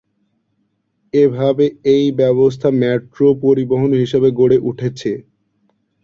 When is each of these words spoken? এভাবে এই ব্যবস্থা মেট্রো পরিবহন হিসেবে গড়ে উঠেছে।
এভাবে 1.13 1.65
এই 1.93 2.05
ব্যবস্থা 2.19 2.69
মেট্রো 2.81 3.27
পরিবহন 3.43 3.91
হিসেবে 4.01 4.29
গড়ে 4.39 4.57
উঠেছে। 4.69 5.11